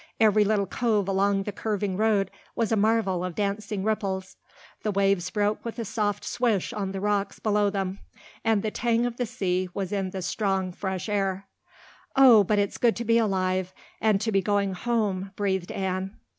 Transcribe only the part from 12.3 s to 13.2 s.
but it's good to be